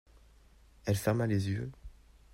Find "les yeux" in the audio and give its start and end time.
1.27-1.71